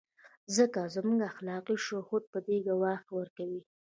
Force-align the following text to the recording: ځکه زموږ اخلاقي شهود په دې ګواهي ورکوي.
ځکه 0.55 0.81
زموږ 0.95 1.19
اخلاقي 1.31 1.75
شهود 1.85 2.23
په 2.31 2.39
دې 2.47 2.57
ګواهي 2.67 3.09
ورکوي. 3.17 3.61